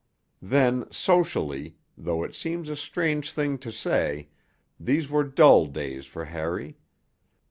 [0.41, 4.29] Then, socially, though it seems a strange thing to say,
[4.79, 6.79] these were dull days for Harry.